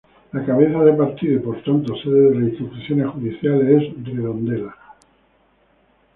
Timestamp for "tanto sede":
1.63-2.31